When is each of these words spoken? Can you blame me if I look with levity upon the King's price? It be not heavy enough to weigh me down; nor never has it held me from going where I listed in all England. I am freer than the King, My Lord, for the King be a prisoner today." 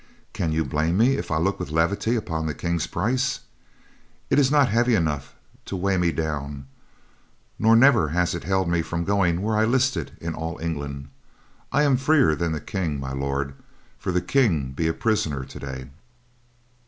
Can 0.33 0.51
you 0.51 0.65
blame 0.65 0.97
me 0.97 1.13
if 1.15 1.29
I 1.29 1.37
look 1.37 1.59
with 1.59 1.69
levity 1.69 2.15
upon 2.15 2.47
the 2.47 2.55
King's 2.55 2.87
price? 2.87 3.41
It 4.31 4.37
be 4.37 4.49
not 4.49 4.67
heavy 4.69 4.95
enough 4.95 5.35
to 5.65 5.75
weigh 5.75 5.97
me 5.99 6.11
down; 6.11 6.65
nor 7.59 7.75
never 7.75 8.07
has 8.07 8.33
it 8.33 8.43
held 8.43 8.67
me 8.67 8.81
from 8.81 9.03
going 9.03 9.43
where 9.43 9.55
I 9.55 9.63
listed 9.65 10.17
in 10.19 10.33
all 10.33 10.57
England. 10.59 11.09
I 11.71 11.83
am 11.83 11.97
freer 11.97 12.35
than 12.35 12.51
the 12.51 12.59
King, 12.59 12.99
My 12.99 13.13
Lord, 13.13 13.53
for 13.99 14.11
the 14.11 14.21
King 14.21 14.71
be 14.71 14.87
a 14.87 14.93
prisoner 14.95 15.45
today." 15.45 15.91